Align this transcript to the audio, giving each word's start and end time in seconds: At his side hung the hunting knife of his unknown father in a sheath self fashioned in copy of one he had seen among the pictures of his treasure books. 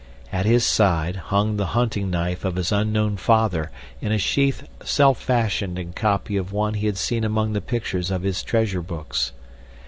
At 0.33 0.47
his 0.47 0.65
side 0.65 1.15
hung 1.15 1.57
the 1.57 1.67
hunting 1.77 2.09
knife 2.09 2.43
of 2.43 2.55
his 2.55 2.71
unknown 2.71 3.17
father 3.17 3.69
in 4.01 4.11
a 4.11 4.17
sheath 4.17 4.63
self 4.83 5.21
fashioned 5.21 5.77
in 5.77 5.93
copy 5.93 6.37
of 6.37 6.51
one 6.51 6.73
he 6.73 6.87
had 6.87 6.97
seen 6.97 7.23
among 7.23 7.53
the 7.53 7.61
pictures 7.61 8.09
of 8.09 8.23
his 8.23 8.41
treasure 8.41 8.81
books. 8.81 9.31